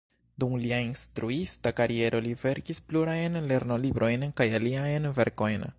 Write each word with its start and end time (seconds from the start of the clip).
Dum 0.43 0.53
lia 0.61 0.77
instruista 0.85 1.73
kariero 1.81 2.23
li 2.29 2.33
verkis 2.45 2.81
plurajn 2.89 3.39
lernolibrojn 3.53 4.29
kaj 4.41 4.53
aliajn 4.61 5.11
verkojn. 5.21 5.67